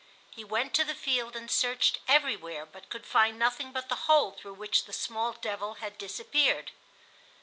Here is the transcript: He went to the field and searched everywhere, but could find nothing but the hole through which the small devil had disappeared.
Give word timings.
He 0.31 0.43
went 0.43 0.73
to 0.73 0.83
the 0.83 0.95
field 0.95 1.35
and 1.35 1.51
searched 1.51 1.99
everywhere, 2.07 2.65
but 2.65 2.89
could 2.89 3.05
find 3.05 3.37
nothing 3.37 3.71
but 3.71 3.87
the 3.87 3.93
hole 4.09 4.31
through 4.31 4.55
which 4.55 4.85
the 4.85 4.93
small 4.93 5.33
devil 5.33 5.75
had 5.75 5.99
disappeared. 5.99 6.71